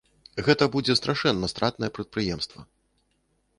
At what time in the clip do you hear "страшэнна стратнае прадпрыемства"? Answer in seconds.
1.01-2.67